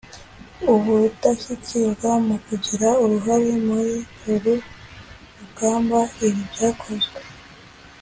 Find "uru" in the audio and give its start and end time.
4.33-4.53